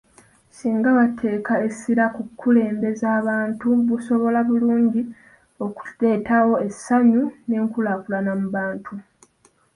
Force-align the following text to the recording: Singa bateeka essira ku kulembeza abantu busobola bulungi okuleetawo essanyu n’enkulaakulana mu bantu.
Singa 0.55 0.89
bateeka 0.99 1.53
essira 1.67 2.05
ku 2.15 2.21
kulembeza 2.39 3.05
abantu 3.19 3.67
busobola 3.87 4.39
bulungi 4.49 5.01
okuleetawo 5.65 6.53
essanyu 6.67 7.23
n’enkulaakulana 7.47 8.31
mu 8.39 8.47
bantu. 8.55 8.93